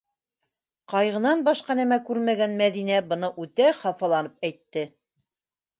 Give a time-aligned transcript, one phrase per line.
[0.93, 4.91] -Ҡайғынан башҡа нәмә күрмәгән Мәҙинә быны үтә хафаланып әйтте.